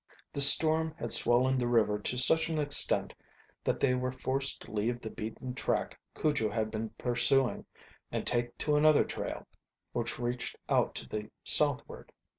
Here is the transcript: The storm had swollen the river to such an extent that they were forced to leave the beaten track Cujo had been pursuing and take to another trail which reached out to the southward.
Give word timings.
The 0.33 0.41
storm 0.41 0.95
had 0.97 1.13
swollen 1.13 1.59
the 1.59 1.67
river 1.67 1.99
to 1.99 2.17
such 2.17 2.49
an 2.49 2.57
extent 2.57 3.13
that 3.63 3.79
they 3.79 3.93
were 3.93 4.11
forced 4.11 4.59
to 4.63 4.71
leave 4.73 4.99
the 4.99 5.11
beaten 5.11 5.53
track 5.53 5.99
Cujo 6.19 6.49
had 6.49 6.71
been 6.71 6.89
pursuing 6.97 7.67
and 8.11 8.25
take 8.25 8.57
to 8.65 8.75
another 8.75 9.03
trail 9.03 9.47
which 9.91 10.17
reached 10.17 10.55
out 10.67 10.95
to 10.95 11.07
the 11.07 11.29
southward. 11.43 12.11